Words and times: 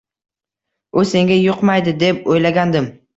U 1.01 1.03
senga 1.09 1.37
yuqmaydi, 1.39 1.93
deb 2.05 2.25
o`ylagandim 2.33 2.89